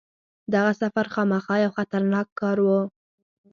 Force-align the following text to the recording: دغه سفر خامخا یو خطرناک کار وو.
دغه 0.53 0.71
سفر 0.81 1.05
خامخا 1.13 1.55
یو 1.63 1.75
خطرناک 1.77 2.27
کار 2.39 2.57
وو. 2.61 2.81